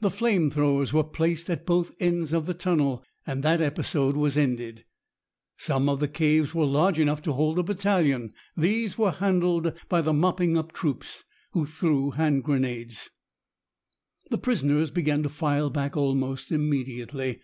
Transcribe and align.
The 0.00 0.10
flame 0.10 0.52
throwers 0.52 0.92
were 0.92 1.02
placed 1.02 1.50
at 1.50 1.66
both 1.66 1.90
ends 1.98 2.32
of 2.32 2.46
the 2.46 2.54
tunnel, 2.54 3.02
and 3.26 3.42
that 3.42 3.60
episode 3.60 4.14
was 4.14 4.36
ended. 4.36 4.84
Some 5.56 5.88
of 5.88 5.98
the 5.98 6.06
caves 6.06 6.54
were 6.54 6.64
large 6.64 7.00
enough 7.00 7.22
to 7.22 7.32
hold 7.32 7.58
a 7.58 7.64
battalion. 7.64 8.34
These 8.56 8.96
were 8.96 9.10
handled 9.10 9.72
by 9.88 10.00
the 10.02 10.12
mopping 10.12 10.56
up 10.56 10.70
troops, 10.70 11.24
who 11.54 11.66
threw 11.66 12.10
hand 12.10 12.44
grenades. 12.44 13.10
The 14.30 14.38
prisoners 14.38 14.92
began 14.92 15.24
to 15.24 15.28
file 15.28 15.70
back 15.70 15.96
almost 15.96 16.52
immediately. 16.52 17.40